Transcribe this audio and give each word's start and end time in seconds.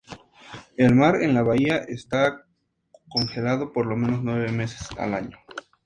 El 0.77 0.95
mar 0.95 1.21
en 1.21 1.35
la 1.35 1.43
bahía 1.43 1.77
está 1.77 2.47
congelado 3.07 3.71
por 3.71 3.85
lo 3.85 3.95
menos 3.95 4.23
nueve 4.23 4.51
meses 4.51 4.87
al 4.97 5.13
año. 5.13 5.37